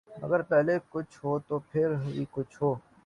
[0.21, 2.71] مگر پلے کچھ ہو تو پھر ہی کچھ ہو۔